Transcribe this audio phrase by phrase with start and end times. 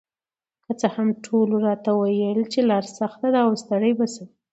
[0.65, 4.27] که څه هم ټولو راته ویل چې لار سخته ده او ستړې به شم،